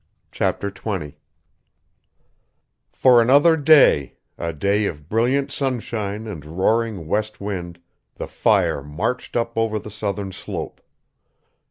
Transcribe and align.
CHAPTER 0.31 0.71
XX 0.71 1.13
For 2.91 3.21
another 3.21 3.55
day, 3.55 4.17
a 4.35 4.51
day 4.51 4.87
of 4.87 5.07
brilliant 5.07 5.51
sunshine 5.51 6.25
and 6.25 6.43
roaring 6.43 7.05
west 7.05 7.39
wind, 7.39 7.79
the 8.15 8.27
fire 8.27 8.81
marched 8.81 9.35
up 9.37 9.55
over 9.55 9.77
the 9.77 9.91
southern 9.91 10.31
slope. 10.31 10.81